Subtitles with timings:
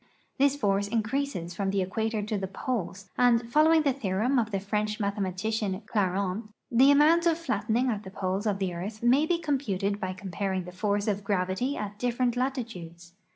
[0.39, 4.59] This force increases from the equator to the poles, and, following the theorem of the
[4.59, 9.27] French mathema tician, Clairaut, the amount of flattening at the poles of the earth may
[9.27, 13.13] be computed by comparing the force of gravity at different latitudes.